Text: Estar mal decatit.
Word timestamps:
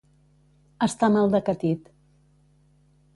Estar 0.85 1.09
mal 1.17 1.29
decatit. 1.37 1.91